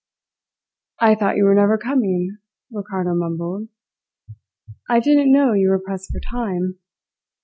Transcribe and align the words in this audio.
"I 0.99 1.13
thought 1.13 1.35
you 1.37 1.45
were 1.45 1.53
never 1.53 1.77
coming," 1.77 2.39
Ricardo 2.71 3.13
mumbled. 3.13 3.67
"I 4.89 4.99
didn't 4.99 5.31
know 5.31 5.53
you 5.53 5.69
were 5.69 5.77
pressed 5.77 6.11
for 6.11 6.19
time. 6.19 6.79